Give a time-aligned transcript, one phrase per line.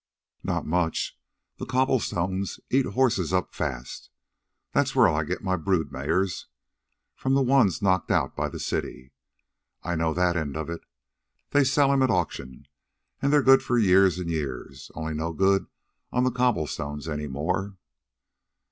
[0.41, 1.15] "Not much.
[1.59, 4.09] The cobblestones eat horses up fast.
[4.71, 6.47] That's where I'll get my brood mares,
[7.15, 9.11] from the ones knocked out by the city.
[9.83, 10.81] I know THAT end of it.
[11.51, 12.65] They sell 'em at auction,
[13.21, 15.67] an' they're good for years an' years, only no good
[16.11, 17.77] on the cobbles any more."